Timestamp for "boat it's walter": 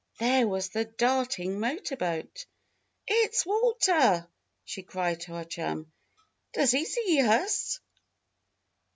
1.95-4.27